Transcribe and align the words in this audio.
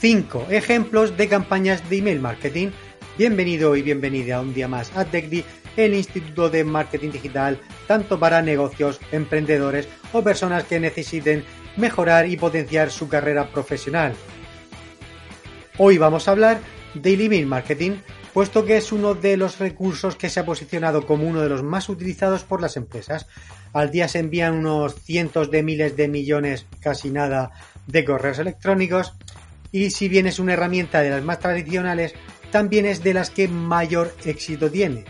5 0.00 0.46
ejemplos 0.48 1.18
de 1.18 1.28
campañas 1.28 1.86
de 1.90 1.98
email 1.98 2.20
marketing. 2.20 2.68
Bienvenido 3.18 3.76
y 3.76 3.82
bienvenida 3.82 4.40
un 4.40 4.54
día 4.54 4.66
más 4.66 4.96
a 4.96 5.04
TechDi, 5.04 5.44
el 5.76 5.92
Instituto 5.92 6.48
de 6.48 6.64
Marketing 6.64 7.10
Digital, 7.10 7.60
tanto 7.86 8.18
para 8.18 8.40
negocios, 8.40 8.98
emprendedores 9.12 9.88
o 10.14 10.22
personas 10.22 10.64
que 10.64 10.80
necesiten 10.80 11.44
mejorar 11.76 12.26
y 12.26 12.38
potenciar 12.38 12.90
su 12.90 13.10
carrera 13.10 13.52
profesional. 13.52 14.14
Hoy 15.76 15.98
vamos 15.98 16.26
a 16.26 16.30
hablar 16.30 16.60
del 16.94 17.20
email 17.20 17.44
marketing, 17.44 17.98
puesto 18.32 18.64
que 18.64 18.78
es 18.78 18.92
uno 18.92 19.14
de 19.14 19.36
los 19.36 19.58
recursos 19.58 20.16
que 20.16 20.30
se 20.30 20.40
ha 20.40 20.46
posicionado 20.46 21.04
como 21.04 21.28
uno 21.28 21.42
de 21.42 21.50
los 21.50 21.62
más 21.62 21.90
utilizados 21.90 22.42
por 22.42 22.62
las 22.62 22.78
empresas. 22.78 23.26
Al 23.74 23.90
día 23.90 24.08
se 24.08 24.20
envían 24.20 24.54
unos 24.54 24.94
cientos 24.94 25.50
de 25.50 25.62
miles 25.62 25.94
de 25.94 26.08
millones, 26.08 26.64
casi 26.80 27.10
nada, 27.10 27.50
de 27.86 28.02
correos 28.06 28.38
electrónicos 28.38 29.12
y 29.72 29.90
si 29.90 30.08
bien 30.08 30.26
es 30.26 30.38
una 30.38 30.54
herramienta 30.54 31.00
de 31.00 31.10
las 31.10 31.22
más 31.22 31.38
tradicionales, 31.38 32.14
también 32.50 32.86
es 32.86 33.02
de 33.02 33.14
las 33.14 33.30
que 33.30 33.48
mayor 33.48 34.14
éxito 34.24 34.70
tiene. 34.70 35.04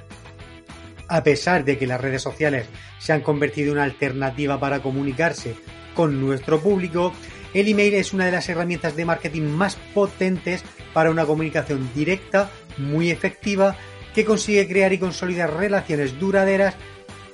A 1.09 1.23
pesar 1.23 1.65
de 1.65 1.79
que 1.79 1.87
las 1.87 2.01
redes 2.01 2.23
sociales 2.23 2.67
se 2.99 3.13
han 3.13 3.23
convertido 3.23 3.69
en 3.69 3.79
una 3.79 3.85
alternativa 3.85 4.61
para 4.61 4.81
comunicarse 4.81 5.55
con 5.95 6.21
nuestro 6.21 6.61
público, 6.61 7.13
el 7.53 7.67
email 7.67 7.95
es 7.95 8.13
una 8.13 8.27
de 8.27 8.33
las 8.33 8.49
herramientas 8.49 8.95
de 8.95 9.05
marketing 9.05 9.43
más 9.43 9.77
potentes 9.93 10.63
para 10.93 11.11
una 11.11 11.27
comunicación 11.27 11.91
directa, 11.95 12.51
muy 12.79 13.11
efectiva, 13.11 13.77
que 14.15 14.25
consigue 14.25 14.69
crear 14.69 14.93
y 14.93 14.99
consolidar 14.99 15.55
relaciones 15.55 16.19
duraderas 16.19 16.75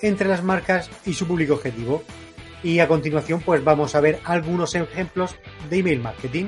entre 0.01 0.29
las 0.29 0.43
marcas 0.43 0.91
y 1.05 1.15
su 1.15 1.27
público 1.27 1.55
objetivo. 1.55 2.03
Y 2.63 2.79
a 2.79 2.89
continuación, 2.89 3.41
pues 3.41 3.63
vamos 3.63 3.95
a 3.95 4.01
ver 4.01 4.21
algunos 4.25 4.75
ejemplos 4.75 5.37
de 5.69 5.79
email 5.79 6.01
marketing. 6.01 6.47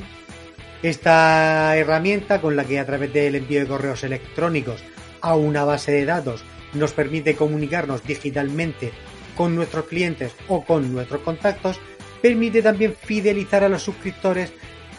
Esta 0.83 1.77
herramienta 1.77 2.41
con 2.41 2.55
la 2.55 2.65
que 2.65 2.79
a 2.79 2.87
través 2.87 3.13
del 3.13 3.35
envío 3.35 3.61
de 3.61 3.67
correos 3.67 4.05
electrónicos 4.05 4.81
a 5.21 5.35
una 5.35 5.65
base 5.65 5.91
de 5.91 6.05
datos 6.05 6.45
nos 6.73 6.93
permite 6.93 7.35
comunicarnos 7.35 8.05
digitalmente 8.05 8.93
con 9.37 9.57
nuestros 9.57 9.87
clientes 9.87 10.35
o 10.47 10.65
con 10.65 10.93
nuestros 10.93 11.23
contactos, 11.23 11.81
permite 12.23 12.63
también 12.63 12.95
fidelizar 12.95 13.65
a 13.65 13.69
los 13.69 13.83
suscriptores 13.83 14.53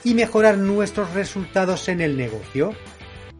y 0.03 0.13
mejorar 0.13 0.57
nuestros 0.57 1.13
resultados 1.13 1.87
en 1.89 2.01
el 2.01 2.17
negocio. 2.17 2.73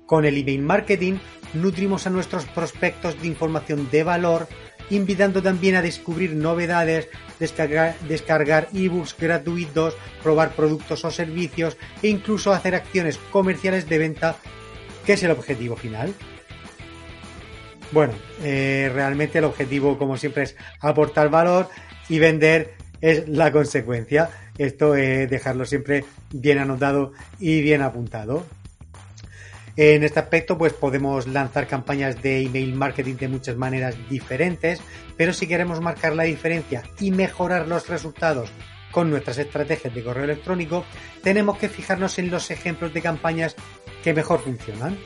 Con 0.06 0.26
el 0.26 0.38
email 0.38 0.62
marketing 0.62 1.16
nutrimos 1.54 2.08
a 2.08 2.10
nuestros 2.10 2.46
prospectos 2.46 3.20
de 3.22 3.28
información 3.28 3.90
de 3.92 4.04
valor, 4.04 4.48
invitando 4.90 5.42
también 5.42 5.76
a 5.76 5.82
descubrir 5.82 6.36
novedades, 6.36 7.08
descargar, 7.40 8.68
ebooks 8.74 9.16
gratuitos, 9.18 9.96
probar 10.24 10.52
productos 10.52 11.06
o 11.06 11.12
servicios 11.12 11.78
e 12.02 12.10
incluso 12.10 12.52
hacer 12.52 12.76
acciones 12.76 13.18
comerciales 13.32 13.88
de 13.88 13.98
venta, 13.98 14.36
que 15.06 15.14
es 15.14 15.24
el 15.24 15.32
objetivo 15.32 15.76
final. 15.76 16.14
Bueno, 17.92 18.14
eh, 18.44 18.92
realmente 18.94 19.40
el 19.40 19.46
objetivo, 19.46 19.98
como 19.98 20.18
siempre, 20.18 20.44
es 20.44 20.56
aportar 20.80 21.30
valor 21.30 21.70
y 22.08 22.20
vender 22.20 22.74
es 23.02 23.28
la 23.28 23.52
consecuencia. 23.52 24.30
Esto 24.58 24.96
es 24.96 25.30
dejarlo 25.30 25.66
siempre 25.66 26.04
bien 26.32 26.60
anotado 26.60 27.14
y 27.40 27.62
bien 27.62 27.82
apuntado. 27.82 28.46
En 29.82 30.04
este 30.04 30.20
aspecto, 30.20 30.58
pues 30.58 30.74
podemos 30.74 31.26
lanzar 31.26 31.66
campañas 31.66 32.22
de 32.22 32.42
email 32.42 32.76
marketing 32.76 33.16
de 33.16 33.30
muchas 33.30 33.56
maneras 33.56 33.96
diferentes, 34.10 34.82
pero 35.16 35.32
si 35.32 35.48
queremos 35.48 35.80
marcar 35.80 36.18
la 36.18 36.24
diferencia 36.24 36.84
y 37.00 37.12
mejorar 37.12 37.66
los 37.66 37.88
resultados 37.88 38.50
con 38.92 39.10
nuestras 39.10 39.38
estrategias 39.38 39.96
de 39.96 40.04
correo 40.04 40.26
electrónico, 40.26 40.84
tenemos 41.24 41.58
que 41.58 41.70
fijarnos 41.70 42.20
en 42.20 42.30
los 42.30 42.52
ejemplos 42.52 42.94
de 42.94 43.02
campañas 43.02 43.56
que 44.04 44.14
mejor 44.14 44.42
funcionan. 44.42 44.98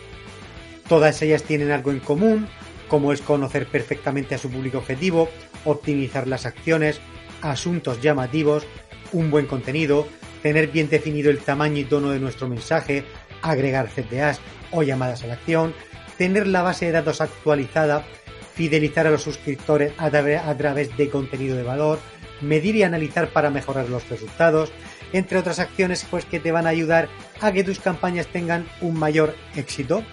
Todas 0.90 1.22
ellas 1.22 1.44
tienen 1.44 1.70
algo 1.70 1.92
en 1.92 2.00
común, 2.00 2.48
como 2.88 3.14
es 3.14 3.22
conocer 3.22 3.68
perfectamente 3.68 4.34
a 4.34 4.40
su 4.40 4.50
público 4.50 4.80
objetivo, 4.80 5.30
optimizar 5.66 6.28
las 6.28 6.48
acciones, 6.48 7.00
asuntos 7.44 8.02
llamativos, 8.02 8.66
un 9.12 9.30
buen 9.30 9.46
contenido, 9.46 10.08
tener 10.42 10.70
bien 10.70 10.90
definido 10.90 11.30
el 11.30 11.42
tamaño 11.42 11.78
y 11.78 11.86
tono 11.86 12.10
de 12.10 12.20
nuestro 12.20 12.50
mensaje, 12.50 13.04
agregar 13.44 13.88
CTAs 13.88 14.42
o 14.74 14.84
llamadas 14.84 15.24
a 15.24 15.28
la 15.28 15.34
acción, 15.36 15.74
tener 16.18 16.48
la 16.48 16.62
base 16.62 16.86
de 16.86 16.92
datos 16.92 17.22
actualizada, 17.22 18.06
fidelizar 18.54 19.08
a 19.08 19.12
los 19.12 19.24
suscriptores 19.24 19.94
a, 19.98 20.10
tra 20.10 20.50
a 20.50 20.58
través 20.58 20.96
de 20.98 21.10
contenido 21.10 21.56
de 21.56 21.64
valor, 21.64 22.00
medir 22.42 22.76
y 22.76 22.84
analizar 22.84 23.30
para 23.30 23.50
mejorar 23.50 23.90
los 23.90 24.08
resultados, 24.10 24.72
entre 25.12 25.38
otras 25.38 25.60
acciones 25.60 26.06
pues 26.10 26.26
que 26.26 26.40
te 26.40 26.52
van 26.52 26.68
a 26.68 26.72
ayudar 26.72 27.10
a 27.42 27.52
que 27.52 27.64
tus 27.64 27.80
campañas 27.80 28.28
tengan 28.28 28.68
un 28.82 28.98
mayor 28.98 29.36
éxito. 29.56 30.04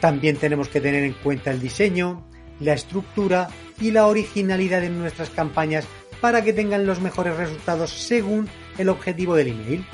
También 0.00 0.36
tenemos 0.36 0.68
que 0.68 0.80
tener 0.80 1.02
en 1.02 1.14
cuenta 1.14 1.50
el 1.50 1.60
diseño, 1.60 2.24
la 2.60 2.74
estructura 2.74 3.48
y 3.80 3.90
la 3.90 4.06
originalidad 4.06 4.80
de 4.80 4.90
nuestras 4.90 5.30
campañas 5.30 5.86
para 6.20 6.42
que 6.42 6.52
tengan 6.52 6.86
los 6.86 7.00
mejores 7.00 7.36
resultados 7.36 7.90
según 7.90 8.48
el 8.76 8.88
objetivo 8.88 9.36
del 9.36 9.48
email, 9.48 9.86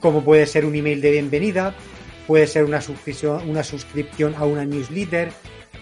como 0.00 0.24
puede 0.24 0.46
ser 0.46 0.64
un 0.64 0.74
email 0.74 1.00
de 1.00 1.12
bienvenida, 1.12 1.74
puede 2.30 2.46
ser 2.46 2.62
una 2.62 2.80
suscripción, 2.80 4.36
a 4.36 4.44
una 4.44 4.64
newsletter, 4.64 5.32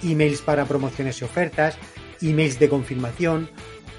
emails 0.03 0.41
para 0.41 0.65
promociones 0.65 1.21
y 1.21 1.25
ofertas, 1.27 1.77
emails 2.23 2.59
de 2.59 2.71
confirmación 2.71 3.51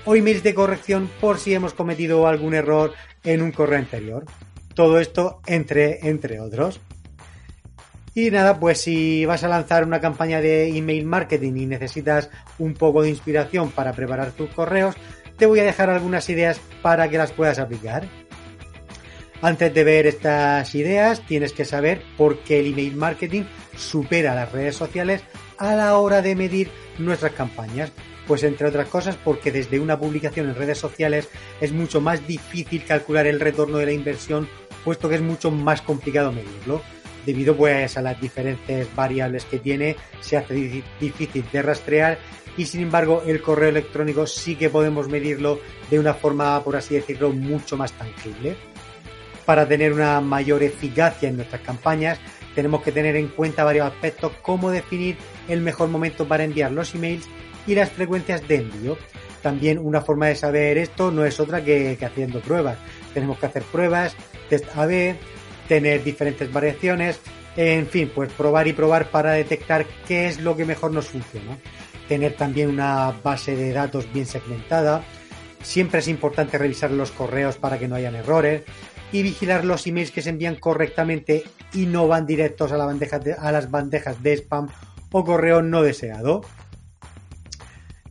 o 0.04 0.16
emails 0.16 0.42
de 0.42 0.56
corrección 0.56 1.12
por 1.22 1.38
si 1.38 1.54
hemos 1.54 1.76
cometido 1.76 2.26
algún 2.26 2.56
error 2.56 2.94
en 3.24 3.44
un 3.44 3.52
correo 3.52 3.78
anterior. 3.78 4.26
Todo 4.74 5.00
esto 5.00 5.42
entre, 5.46 6.10
entre 6.10 6.40
otros. 6.40 6.82
Y 8.16 8.32
nada, 8.32 8.60
pues 8.60 8.82
si 8.82 9.28
vas 9.28 9.44
a 9.44 9.48
lanzar 9.48 9.84
una 9.84 10.02
campaña 10.02 10.42
de 10.42 10.76
email 10.76 11.06
marketing 11.06 11.54
y 11.56 11.66
necesitas 11.68 12.32
un 12.58 12.74
poco 12.74 13.04
de 13.04 13.10
inspiración 13.10 13.70
para 13.70 13.94
preparar 13.94 14.32
tus 14.32 14.50
correos, 14.50 14.96
te 15.38 15.46
voy 15.46 15.60
a 15.60 15.66
dejar 15.66 15.92
algunas 15.92 16.28
ideas 16.30 16.60
para 16.82 17.12
que 17.12 17.20
las 17.20 17.32
puedas 17.32 17.60
aplicar. 17.60 18.08
Antes 19.42 19.74
de 19.74 19.86
ver 19.86 20.06
estas 20.06 20.76
ideas, 20.76 21.26
tienes 21.26 21.54
que 21.54 21.64
saber 21.64 22.02
por 22.18 22.40
qué 22.40 22.60
el 22.60 22.74
email 22.74 22.96
marketing 22.98 23.44
supera 23.78 24.36
las 24.36 24.52
redes 24.52 24.76
sociales 24.76 25.22
a 25.58 25.76
la 25.76 25.98
hora 25.98 26.22
de 26.22 26.36
medir 26.36 26.70
nuestras 26.98 27.32
campañas. 27.32 27.94
Pues 28.28 28.44
entre 28.44 28.68
otras 28.68 28.90
cosas 28.90 29.16
porque 29.16 29.52
desde 29.52 29.80
una 29.80 29.98
publicación 29.98 30.50
en 30.50 30.56
redes 30.56 30.78
sociales 30.78 31.30
es 31.62 31.72
mucho 31.72 32.02
más 32.02 32.28
difícil 32.28 32.84
calcular 32.84 33.28
el 33.28 33.40
retorno 33.40 33.78
de 33.78 33.86
la 33.86 33.94
inversión, 33.94 34.48
puesto 34.84 35.08
que 35.08 35.16
es 35.16 35.22
mucho 35.22 35.52
más 35.52 35.82
complicado 35.82 36.34
medirlo. 36.34 36.82
Debido 37.26 37.56
pues 37.56 37.98
a 37.98 38.02
las 38.02 38.20
diferentes 38.20 38.94
variables 38.94 39.46
que 39.46 39.60
tiene, 39.60 39.96
se 40.20 40.36
hace 40.36 40.84
difícil 41.00 41.46
de 41.52 41.62
rastrear 41.62 42.20
y 42.58 42.66
sin 42.66 42.82
embargo 42.82 43.24
el 43.26 43.42
correo 43.42 43.70
electrónico 43.70 44.28
sí 44.28 44.56
que 44.56 44.70
podemos 44.70 45.08
medirlo 45.08 45.60
de 45.90 45.98
una 45.98 46.14
forma, 46.14 46.62
por 46.62 46.76
así 46.76 46.96
decirlo, 46.96 47.32
mucho 47.32 47.78
más 47.78 47.94
tangible. 47.94 48.58
Para 49.50 49.68
tener 49.68 49.94
una 49.94 50.22
mayor 50.22 50.62
eficacia 50.62 51.28
en 51.28 51.38
nuestras 51.38 51.64
campañas, 51.64 52.20
tenemos 52.54 52.84
que 52.84 52.92
tener 52.92 53.16
en 53.16 53.30
cuenta 53.30 53.64
varios 53.64 53.88
aspectos 53.88 54.32
como 54.44 54.70
definir 54.70 55.18
el 55.48 55.62
mejor 55.62 55.90
momento 55.90 56.28
para 56.28 56.44
enviar 56.44 56.72
los 56.72 56.94
emails 56.94 57.28
y 57.66 57.74
las 57.74 57.90
frecuencias 57.90 58.48
de 58.48 58.58
envío. 58.58 58.96
También 59.42 59.80
una 59.80 60.02
forma 60.02 60.28
de 60.28 60.36
saber 60.36 60.78
esto 60.78 61.10
no 61.10 61.26
es 61.26 61.40
otra 61.40 61.64
que, 61.64 61.98
que 61.98 62.06
haciendo 62.06 62.42
pruebas. 62.42 62.78
Tenemos 63.12 63.40
que 63.40 63.48
hacer 63.48 63.64
pruebas, 63.64 64.16
test 64.52 64.66
AB, 64.78 65.16
tener 65.68 66.04
diferentes 66.04 66.54
variaciones, 66.54 67.20
en 67.58 67.88
fin, 67.88 68.12
pues 68.14 68.32
probar 68.32 68.68
y 68.68 68.74
probar 68.74 69.10
para 69.10 69.32
detectar 69.32 69.88
qué 70.08 70.28
es 70.28 70.40
lo 70.40 70.56
que 70.56 70.66
mejor 70.66 70.94
nos 70.94 71.08
funciona. 71.08 71.58
Tener 72.08 72.34
también 72.34 72.70
una 72.70 73.16
base 73.24 73.56
de 73.56 73.74
datos 73.74 74.14
bien 74.14 74.28
segmentada. 74.28 75.04
Siempre 75.64 76.02
es 76.02 76.08
importante 76.08 76.60
revisar 76.60 76.92
los 76.92 77.10
correos 77.10 77.58
para 77.58 77.80
que 77.80 77.88
no 77.88 77.96
hayan 77.96 78.14
errores 78.14 78.62
y 79.12 79.24
vigilar 79.24 79.66
los 79.66 79.86
emails 79.88 80.12
que 80.12 80.22
se 80.22 80.30
envían 80.30 80.56
correctamente 80.56 81.44
y 81.74 81.86
no 81.86 82.08
van 82.08 82.26
directos 82.26 82.72
a, 82.72 82.78
la 82.78 82.86
bandeja 82.86 83.20
de, 83.20 83.34
a 83.34 83.52
las 83.52 83.70
bandejas 83.72 84.22
de 84.22 84.34
spam 84.34 84.68
o 85.12 85.24
correo 85.24 85.62
no 85.62 85.82
deseado. 85.82 86.42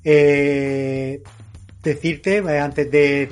Eh, 0.05 1.23
decirte, 1.83 2.39
eh, 2.39 2.59
antes 2.59 2.91
de, 2.91 3.29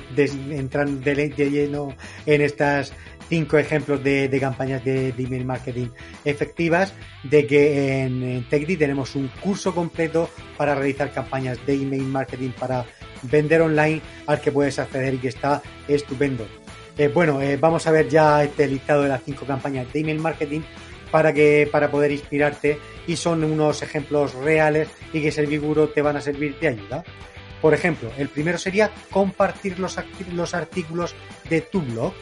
entrar 0.51 0.87
de, 0.89 1.15
de, 1.29 1.49
lleno 1.49 1.95
en 2.25 2.41
estas 2.41 2.93
cinco 3.29 3.57
ejemplos 3.57 4.03
de, 4.03 4.35
campañas 4.39 4.83
de, 4.85 5.09
email 5.17 5.45
marketing 5.45 5.87
efectivas, 6.23 6.93
de 7.23 7.45
que 7.45 8.03
en, 8.03 8.23
en 8.23 8.49
TechD 8.49 8.77
tenemos 8.77 9.15
un 9.15 9.27
curso 9.41 9.75
completo 9.75 10.29
para 10.57 10.75
realizar 10.75 11.11
campañas 11.11 11.57
de 11.65 11.73
email 11.73 12.03
marketing 12.03 12.51
para 12.51 12.85
vender 13.23 13.61
online 13.61 14.01
al 14.27 14.39
que 14.39 14.51
puedes 14.51 14.79
acceder 14.79 15.15
y 15.15 15.17
que 15.17 15.29
está 15.29 15.61
estupendo. 15.87 16.47
Eh, 16.97 17.09
bueno, 17.09 17.41
eh, 17.41 17.57
vamos 17.57 17.85
a 17.85 17.91
ver 17.91 18.09
ya 18.09 18.43
este 18.43 18.67
listado 18.67 19.03
de 19.03 19.09
las 19.09 19.23
cinco 19.23 19.45
campañas 19.45 19.91
de 19.93 19.99
email 19.99 20.19
marketing 20.19 20.61
para 21.11 21.31
que 21.31 21.69
para 21.71 21.91
poder 21.91 22.11
inspirarte 22.11 22.79
y 23.05 23.15
son 23.15 23.43
unos 23.43 23.81
ejemplos 23.83 24.33
reales 24.33 24.89
y 25.13 25.21
que 25.21 25.31
seguro 25.31 25.89
te 25.89 26.01
van 26.01 26.17
a 26.17 26.21
servir 26.21 26.57
de 26.59 26.69
ayuda. 26.69 27.03
Por 27.61 27.73
ejemplo, 27.73 28.11
el 28.17 28.29
primero 28.29 28.57
sería 28.57 28.91
compartir 29.11 29.79
los, 29.79 29.97
los 30.33 30.53
artículos 30.53 31.15
de 31.49 31.61
tu 31.61 31.81
blog. 31.81 32.13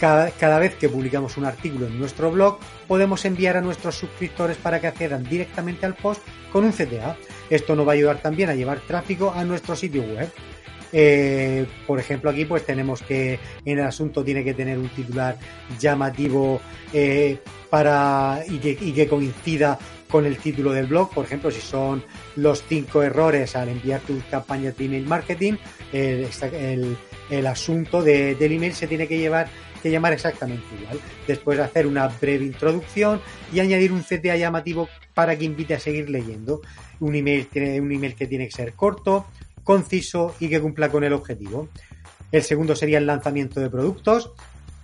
Cada, 0.00 0.30
cada, 0.30 0.60
vez 0.60 0.76
que 0.76 0.88
publicamos 0.88 1.36
un 1.36 1.44
artículo 1.44 1.86
en 1.86 1.98
nuestro 1.98 2.30
blog, 2.30 2.58
podemos 2.86 3.24
enviar 3.24 3.56
a 3.56 3.60
nuestros 3.60 3.96
suscriptores 3.96 4.56
para 4.56 4.80
que 4.80 4.86
accedan 4.86 5.24
directamente 5.24 5.86
al 5.86 5.94
post 5.94 6.22
con 6.52 6.64
un 6.64 6.70
CTA. 6.70 7.16
Esto 7.50 7.74
nos 7.74 7.86
va 7.86 7.92
a 7.92 7.94
ayudar 7.94 8.22
también 8.22 8.48
a 8.48 8.54
llevar 8.54 8.78
tráfico 8.80 9.32
a 9.34 9.44
nuestro 9.44 9.74
sitio 9.74 10.02
web. 10.02 10.30
Eh, 10.92 11.66
por 11.86 11.98
ejemplo, 11.98 12.30
aquí 12.30 12.44
pues 12.44 12.64
tenemos 12.64 13.02
que 13.02 13.38
en 13.64 13.78
el 13.78 13.84
asunto 13.84 14.24
tiene 14.24 14.42
que 14.42 14.54
tener 14.54 14.78
un 14.78 14.88
titular 14.88 15.36
llamativo 15.78 16.60
eh, 16.92 17.38
para 17.70 18.42
y 18.48 18.58
que, 18.58 18.78
y 18.80 18.92
que, 18.92 19.06
coincida 19.06 19.78
con 20.08 20.24
el 20.24 20.38
título 20.38 20.72
del 20.72 20.86
blog. 20.86 21.12
Por 21.12 21.24
ejemplo, 21.24 21.50
si 21.50 21.60
son 21.60 22.02
los 22.36 22.62
cinco 22.66 23.02
errores 23.02 23.54
al 23.56 23.68
enviar 23.68 24.00
tus 24.00 24.22
campañas 24.24 24.76
de 24.76 24.86
email 24.86 25.06
marketing, 25.06 25.54
el, 25.92 26.26
asunto 27.46 28.02
de, 28.02 28.34
del 28.34 28.52
email 28.52 28.72
se 28.72 28.86
tiene 28.86 29.06
que 29.06 29.18
llevar 29.18 29.48
que 29.82 29.90
llamar 29.90 30.12
exactamente 30.12 30.64
igual. 30.80 31.00
Después 31.26 31.58
hacer 31.58 31.86
una 31.86 32.08
breve 32.08 32.44
introducción 32.44 33.20
y 33.52 33.60
añadir 33.60 33.92
un 33.92 34.02
CTA 34.02 34.36
llamativo 34.36 34.88
para 35.14 35.36
que 35.36 35.44
invite 35.44 35.74
a 35.74 35.80
seguir 35.80 36.10
leyendo. 36.10 36.60
Un 37.00 37.14
email, 37.14 37.48
un 37.80 37.92
email 37.92 38.14
que 38.14 38.26
tiene 38.26 38.46
que 38.46 38.52
ser 38.52 38.72
corto, 38.72 39.26
conciso 39.68 40.34
y 40.40 40.48
que 40.48 40.62
cumpla 40.62 40.88
con 40.88 41.04
el 41.04 41.12
objetivo. 41.12 41.68
El 42.32 42.42
segundo 42.42 42.74
sería 42.74 42.96
el 42.96 43.04
lanzamiento 43.04 43.60
de 43.60 43.68
productos, 43.68 44.32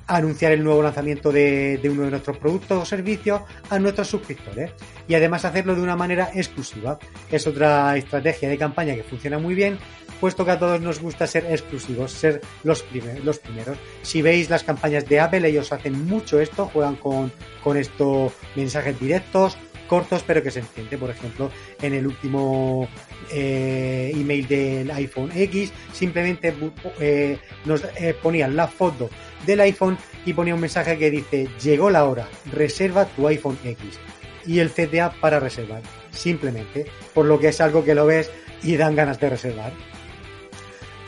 anunciar 0.06 0.52
el 0.52 0.62
nuevo 0.62 0.82
lanzamiento 0.82 1.32
de, 1.32 1.80
uno 1.84 2.02
de 2.02 2.10
nuestros 2.10 2.36
productos 2.36 2.82
o 2.82 2.84
servicios 2.84 3.40
a 3.70 3.78
nuestros 3.78 4.08
suscriptores 4.08 4.72
y 5.08 5.14
además 5.14 5.46
hacerlo 5.46 5.74
de 5.74 5.80
una 5.80 5.96
manera 5.96 6.30
exclusiva. 6.34 6.98
Es 7.32 7.46
otra 7.46 7.96
estrategia 7.96 8.50
de 8.50 8.58
campaña 8.58 8.94
que 8.94 9.04
funciona 9.04 9.38
muy 9.38 9.54
bien, 9.54 9.78
puesto 10.20 10.44
que 10.44 10.50
a 10.50 10.58
todos 10.58 10.82
nos 10.82 11.00
gusta 11.00 11.26
ser 11.26 11.46
exclusivos, 11.46 12.12
ser 12.12 12.42
los, 12.62 12.82
primer, 12.82 13.24
los 13.24 13.38
primeros. 13.38 13.78
Si 14.02 14.20
veis 14.20 14.50
las 14.50 14.64
campañas 14.64 15.08
de 15.08 15.18
Apple, 15.18 15.48
ellos 15.48 15.72
hacen 15.72 16.04
mucho 16.04 16.38
esto, 16.40 16.66
juegan 16.66 16.96
con 16.96 17.76
estos 17.78 18.34
mensajes 18.54 19.00
directos, 19.00 19.56
cortos 19.86 20.22
pero 20.26 20.42
que 20.42 20.50
se 20.50 20.60
entiende. 20.60 20.98
Por 20.98 21.10
ejemplo, 21.10 21.50
en 21.80 21.94
el 21.94 22.06
último 22.06 22.88
eh, 23.30 24.12
email 24.14 24.46
del 24.46 24.90
iPhone 24.90 25.30
X, 25.34 25.72
simplemente 25.92 26.54
eh, 27.00 27.38
nos 27.64 27.84
eh, 27.96 28.14
ponían 28.22 28.56
la 28.56 28.68
foto 28.68 29.10
del 29.46 29.60
iPhone 29.60 29.98
y 30.24 30.32
ponía 30.32 30.54
un 30.54 30.60
mensaje 30.60 30.98
que 30.98 31.10
dice 31.10 31.48
llegó 31.62 31.90
la 31.90 32.04
hora, 32.04 32.28
reserva 32.52 33.04
tu 33.06 33.26
iPhone 33.28 33.58
X 33.64 33.98
y 34.46 34.58
el 34.58 34.70
CTA 34.70 35.12
para 35.20 35.40
reservar, 35.40 35.82
simplemente, 36.10 36.86
por 37.14 37.26
lo 37.26 37.38
que 37.38 37.48
es 37.48 37.60
algo 37.60 37.84
que 37.84 37.94
lo 37.94 38.06
ves 38.06 38.30
y 38.62 38.76
dan 38.76 38.94
ganas 38.94 39.18
de 39.20 39.30
reservar. 39.30 39.72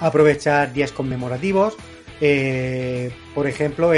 Aprovechar 0.00 0.72
días 0.72 0.92
conmemorativos, 0.92 1.76
por 3.34 3.46
ejemplo, 3.46 3.92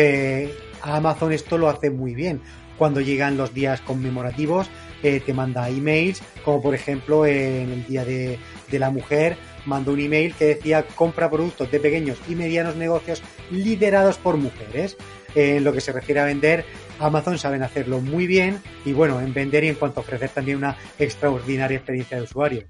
Amazon 0.83 1.33
esto 1.33 1.59
lo 1.59 1.69
hace 1.69 1.91
muy 1.91 2.15
bien. 2.15 2.41
Cuando 2.77 3.01
llegan 3.01 3.37
los 3.37 3.53
días 3.53 3.81
conmemorativos, 3.81 4.69
eh, 5.03 5.21
te 5.25 5.33
manda 5.33 5.69
emails, 5.69 6.23
como 6.45 6.63
por 6.63 6.75
ejemplo 6.75 7.27
en 7.27 7.71
el 7.71 7.87
Día 7.87 8.05
de, 8.05 8.39
la 8.73 8.91
Mujer, 8.91 9.37
mandó 9.65 9.93
un 9.93 10.01
email 10.01 10.35
que 10.35 10.47
decía 10.47 10.85
compra 10.95 11.31
productos 11.31 11.71
de 11.71 11.81
pequeños 11.81 12.19
y 12.29 12.35
medianos 12.35 12.77
negocios 12.77 13.23
liderados 13.51 14.19
por 14.19 14.37
mujeres. 14.37 14.97
En 15.35 15.63
lo 15.63 15.73
que 15.73 15.81
se 15.81 15.93
refiere 15.93 16.21
a 16.21 16.25
vender, 16.25 16.65
Amazon 16.99 17.39
saben 17.39 17.63
hacerlo 17.63 18.01
muy 18.01 18.27
bien 18.27 18.61
y 18.85 18.93
bueno, 18.93 19.21
en 19.21 19.35
vender 19.35 19.65
y 19.65 19.69
en 19.69 19.75
cuanto 19.75 20.01
a 20.01 20.03
ofrecer 20.03 20.31
también 20.31 20.59
una 20.59 20.77
extraordinaria 20.99 21.77
experiencia 21.77 22.17
de 22.17 22.23
usuario. 22.23 22.65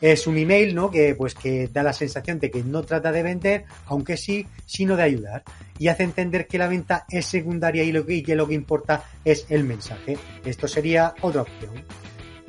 Es 0.00 0.26
un 0.26 0.38
email, 0.38 0.74
¿no? 0.74 0.90
Que 0.90 1.14
pues 1.14 1.34
que 1.34 1.68
da 1.68 1.82
la 1.82 1.92
sensación 1.92 2.38
de 2.38 2.50
que 2.50 2.62
no 2.62 2.82
trata 2.82 3.12
de 3.12 3.22
vender, 3.22 3.64
aunque 3.86 4.16
sí, 4.16 4.46
sino 4.66 4.96
de 4.96 5.02
ayudar. 5.02 5.42
Y 5.78 5.88
hace 5.88 6.04
entender 6.04 6.46
que 6.46 6.58
la 6.58 6.68
venta 6.68 7.04
es 7.10 7.26
secundaria 7.26 7.84
y, 7.84 7.92
lo 7.92 8.06
que, 8.06 8.14
y 8.14 8.22
que 8.22 8.36
lo 8.36 8.48
que 8.48 8.54
importa 8.54 9.04
es 9.24 9.46
el 9.50 9.64
mensaje. 9.64 10.16
Esto 10.44 10.68
sería 10.68 11.14
otra 11.20 11.42
opción. 11.42 11.72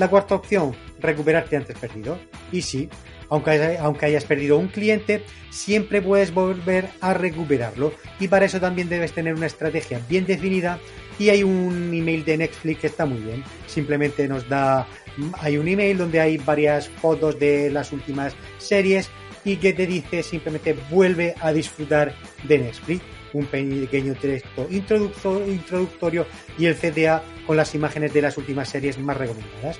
La 0.02 0.10
cuarta 0.10 0.34
opción, 0.34 0.76
recuperarte 1.00 1.56
antes 1.56 1.78
perdido. 1.78 2.18
Y 2.52 2.64
sí, 2.64 2.90
aunque, 3.30 3.78
aunque 3.80 4.08
hayas 4.08 4.26
perdido 4.26 4.58
un 4.58 4.68
cliente, 4.68 5.24
siempre 5.52 6.02
puedes 6.02 6.34
volver 6.34 6.90
a 7.02 7.14
recuperarlo. 7.14 7.94
Y 8.20 8.28
para 8.28 8.48
eso 8.48 8.60
también 8.60 8.90
debes 8.90 9.12
tener 9.12 9.36
una 9.36 9.46
estrategia 9.46 10.02
bien 10.10 10.26
definida. 10.26 10.80
Y 11.20 11.30
hay 11.30 11.44
un 11.44 11.94
email 11.94 12.26
de 12.26 12.36
Netflix 12.36 12.80
que 12.80 12.88
está 12.88 13.06
muy 13.06 13.20
bien. 13.20 13.44
Simplemente 13.68 14.28
nos 14.28 14.50
da, 14.50 14.88
hay 15.34 15.58
un 15.58 15.68
email 15.68 16.00
donde 16.00 16.20
hay 16.20 16.38
varias 16.38 16.90
fotos 16.90 17.38
de 17.38 17.70
las 17.70 17.92
últimas 17.92 18.34
series 18.58 19.08
y 19.46 19.58
que 19.58 19.72
te 19.72 19.86
dice 19.86 20.24
simplemente 20.24 20.76
vuelve 20.90 21.36
a 21.42 21.54
disfrutar 21.54 22.16
de 22.44 22.58
Netflix 22.58 23.04
un 23.34 23.46
pequeño 23.46 24.14
texto 24.16 24.68
introductorio 24.70 26.26
y 26.58 26.66
el 26.66 26.76
CTA 26.76 27.24
con 27.46 27.58
las 27.58 27.74
imágenes 27.76 28.14
de 28.14 28.22
las 28.22 28.38
últimas 28.38 28.70
series 28.70 28.98
más 29.00 29.18
recomendadas. 29.18 29.80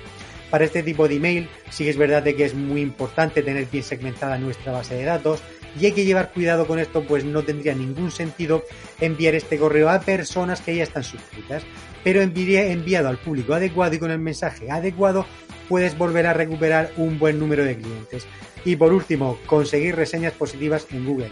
Para 0.50 0.64
este 0.64 0.82
tipo 0.82 1.08
de 1.08 1.16
email 1.16 1.48
sí 1.70 1.84
que 1.84 1.90
es 1.90 1.96
verdad 1.96 2.22
de 2.22 2.34
que 2.36 2.44
es 2.44 2.54
muy 2.54 2.82
importante 2.82 3.42
tener 3.42 3.66
bien 3.66 3.84
segmentada 3.84 4.36
nuestra 4.38 4.72
base 4.72 4.94
de 4.94 5.04
datos 5.04 5.42
y 5.80 5.86
hay 5.86 5.92
que 5.92 6.04
llevar 6.04 6.30
cuidado 6.32 6.66
con 6.66 6.78
esto 6.78 7.02
pues 7.04 7.24
no 7.24 7.42
tendría 7.42 7.74
ningún 7.74 8.10
sentido 8.10 8.62
enviar 9.00 9.34
este 9.34 9.56
correo 9.56 9.88
a 9.88 10.00
personas 10.00 10.60
que 10.60 10.76
ya 10.76 10.82
están 10.82 11.04
suscritas. 11.04 11.62
Pero 12.04 12.20
enviado 12.20 13.08
al 13.08 13.16
público 13.16 13.54
adecuado 13.54 13.94
y 13.94 13.98
con 13.98 14.10
el 14.10 14.18
mensaje 14.18 14.70
adecuado 14.70 15.24
puedes 15.68 15.96
volver 15.96 16.26
a 16.26 16.34
recuperar 16.34 16.90
un 16.98 17.18
buen 17.18 17.38
número 17.38 17.64
de 17.64 17.78
clientes. 17.78 18.26
Y 18.64 18.76
por 18.76 18.92
último 18.92 19.38
conseguir 19.46 19.96
reseñas 19.96 20.34
positivas 20.34 20.86
en 20.90 21.06
Google 21.06 21.30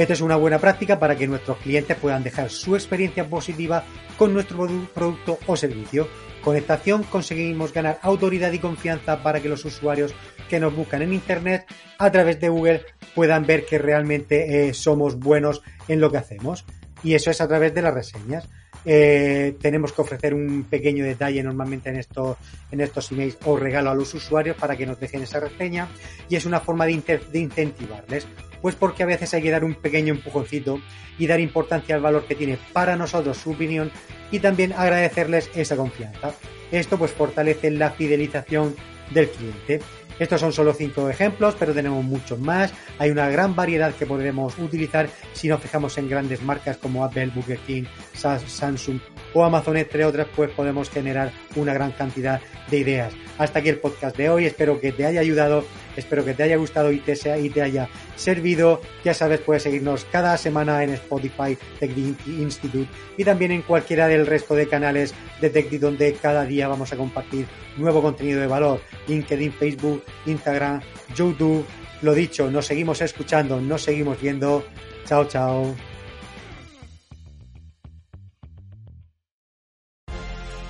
esta 0.00 0.14
es 0.14 0.22
una 0.22 0.36
buena 0.36 0.58
práctica 0.58 0.98
para 0.98 1.14
que 1.14 1.26
nuestros 1.26 1.58
clientes 1.58 1.96
puedan 1.96 2.22
dejar 2.22 2.48
su 2.48 2.74
experiencia 2.74 3.28
positiva 3.28 3.84
con 4.16 4.32
nuestro 4.32 4.66
producto 4.94 5.38
o 5.46 5.56
servicio. 5.56 6.08
Con 6.42 6.56
esta 6.56 6.74
acción 6.74 7.02
conseguimos 7.02 7.74
ganar 7.74 7.98
autoridad 8.00 8.50
y 8.52 8.58
confianza 8.58 9.22
para 9.22 9.40
que 9.40 9.50
los 9.50 9.62
usuarios 9.66 10.14
que 10.48 10.58
nos 10.58 10.74
buscan 10.74 11.02
en 11.02 11.12
Internet 11.12 11.66
a 11.98 12.10
través 12.10 12.40
de 12.40 12.48
Google 12.48 12.86
puedan 13.14 13.44
ver 13.44 13.66
que 13.66 13.76
realmente 13.76 14.68
eh, 14.68 14.74
somos 14.74 15.18
buenos 15.18 15.60
en 15.86 16.00
lo 16.00 16.10
que 16.10 16.16
hacemos. 16.16 16.64
Y 17.02 17.14
eso 17.14 17.30
es 17.30 17.42
a 17.42 17.48
través 17.48 17.74
de 17.74 17.82
las 17.82 17.92
reseñas. 17.92 18.48
Eh, 18.84 19.56
tenemos 19.60 19.92
que 19.92 20.02
ofrecer 20.02 20.32
un 20.32 20.64
pequeño 20.64 21.04
detalle 21.04 21.42
normalmente 21.42 21.90
en 21.90 21.96
estos, 21.96 22.36
en 22.70 22.80
estos 22.80 23.12
emails 23.12 23.36
o 23.44 23.56
regalo 23.56 23.90
a 23.90 23.94
los 23.94 24.14
usuarios 24.14 24.56
para 24.56 24.76
que 24.76 24.86
nos 24.86 24.98
dejen 24.98 25.22
esa 25.22 25.40
reseña 25.40 25.88
y 26.28 26.36
es 26.36 26.46
una 26.46 26.60
forma 26.60 26.86
de, 26.86 27.20
de 27.30 27.38
incentivarles. 27.38 28.26
Pues 28.62 28.74
porque 28.74 29.02
a 29.02 29.06
veces 29.06 29.32
hay 29.34 29.42
que 29.42 29.50
dar 29.50 29.64
un 29.64 29.74
pequeño 29.74 30.14
empujoncito 30.14 30.80
y 31.18 31.26
dar 31.26 31.40
importancia 31.40 31.94
al 31.94 32.02
valor 32.02 32.26
que 32.26 32.34
tiene 32.34 32.58
para 32.72 32.96
nosotros 32.96 33.36
su 33.36 33.52
opinión 33.52 33.90
y 34.30 34.40
también 34.40 34.72
agradecerles 34.72 35.50
esa 35.54 35.76
confianza. 35.76 36.32
Esto 36.70 36.98
pues 36.98 37.10
fortalece 37.10 37.70
la 37.70 37.90
fidelización 37.90 38.74
del 39.10 39.28
cliente. 39.28 39.80
Estos 40.20 40.38
son 40.38 40.52
solo 40.52 40.74
cinco 40.74 41.08
ejemplos, 41.08 41.56
pero 41.58 41.72
tenemos 41.72 42.04
muchos 42.04 42.38
más. 42.38 42.74
Hay 42.98 43.10
una 43.10 43.30
gran 43.30 43.56
variedad 43.56 43.94
que 43.94 44.04
podremos 44.04 44.56
utilizar 44.58 45.08
si 45.32 45.48
nos 45.48 45.62
fijamos 45.62 45.96
en 45.96 46.10
grandes 46.10 46.42
marcas 46.42 46.76
como 46.76 47.02
Apple, 47.02 47.32
Burger 47.34 47.58
King, 47.60 47.84
Samsung 48.12 49.00
o 49.32 49.42
Amazon, 49.44 49.78
entre 49.78 50.04
otras, 50.04 50.26
pues 50.36 50.50
podemos 50.50 50.90
generar 50.90 51.32
una 51.56 51.72
gran 51.72 51.92
cantidad 51.92 52.38
de 52.70 52.78
ideas. 52.78 53.14
Hasta 53.38 53.60
aquí 53.60 53.70
el 53.70 53.78
podcast 53.78 54.16
de 54.16 54.28
hoy. 54.28 54.44
Espero 54.44 54.78
que 54.78 54.92
te 54.92 55.06
haya 55.06 55.20
ayudado, 55.20 55.64
espero 55.96 56.22
que 56.24 56.34
te 56.34 56.42
haya 56.42 56.56
gustado 56.56 56.92
y 56.92 56.98
te, 56.98 57.16
sea, 57.16 57.38
y 57.38 57.48
te 57.48 57.62
haya 57.62 57.88
servido. 58.16 58.82
Ya 59.02 59.14
sabes, 59.14 59.40
puedes 59.40 59.62
seguirnos 59.62 60.04
cada 60.12 60.36
semana 60.36 60.84
en 60.84 60.90
Spotify, 60.90 61.56
Tech 61.78 61.96
Institute 61.96 62.88
y 63.16 63.24
también 63.24 63.52
en 63.52 63.62
cualquiera 63.62 64.08
del 64.08 64.26
resto 64.26 64.54
de 64.54 64.68
canales 64.68 65.14
de 65.40 65.48
TechD 65.48 65.80
donde 65.80 66.12
cada 66.12 66.44
día 66.44 66.68
vamos 66.68 66.92
a 66.92 66.96
compartir 66.96 67.46
nuevo 67.78 68.02
contenido 68.02 68.40
de 68.40 68.46
valor. 68.46 68.80
LinkedIn, 69.08 69.52
Facebook, 69.52 70.04
Instagram, 70.26 70.80
YouTube. 71.14 71.66
Lo 72.02 72.14
dicho, 72.14 72.50
nos 72.50 72.66
seguimos 72.66 73.00
escuchando, 73.00 73.60
nos 73.60 73.82
seguimos 73.82 74.20
viendo. 74.20 74.64
Chao, 75.06 75.24
chao. 75.26 75.74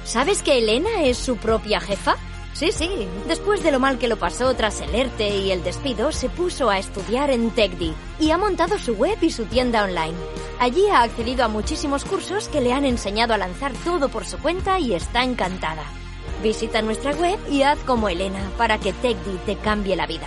¿Sabes 0.04 0.42
que 0.42 0.59
Elena 0.59 1.04
es 1.04 1.18
su 1.18 1.37
propia 1.37 1.80
jefa? 1.80 2.16
Sí, 2.52 2.73
sí. 2.73 3.06
Después 3.28 3.62
de 3.62 3.70
lo 3.70 3.78
mal 3.78 3.99
que 3.99 4.09
lo 4.09 4.18
pasó 4.18 4.52
tras 4.54 4.80
el 4.80 4.94
ERTE 4.94 5.37
y 5.37 5.50
el 5.52 5.62
despido, 5.62 6.11
se 6.11 6.28
puso 6.28 6.68
a 6.68 6.78
estudiar 6.78 7.30
en 7.30 7.50
TechDi 7.50 7.94
y 8.18 8.32
ha 8.32 8.38
montado 8.38 8.78
su 8.78 8.94
web 8.94 9.16
y 9.23 9.30
su 9.30 9.44
tienda 9.44 9.85
online. 9.85 10.16
Allí 10.59 10.88
ha 10.88 11.02
accedido 11.02 11.44
a 11.44 11.49
muchísimos 11.49 12.04
cursos 12.04 12.49
que 12.49 12.61
le 12.61 12.73
han 12.73 12.85
enseñado 12.85 13.35
a 13.35 13.38
lanzar 13.38 13.73
todo 13.85 14.09
por 14.09 14.26
su 14.26 14.37
cuenta 14.38 14.78
y 14.78 14.94
está 14.94 15.23
encantada. 15.23 15.85
Visita 16.42 16.80
nuestra 16.80 17.12
web 17.12 17.38
y 17.50 17.62
haz 17.62 17.78
como 17.80 18.09
Elena 18.09 18.50
para 18.56 18.78
que 18.78 18.94
TechDi 18.94 19.37
te 19.44 19.56
cambie 19.56 19.94
la 19.94 20.06
vida. 20.06 20.26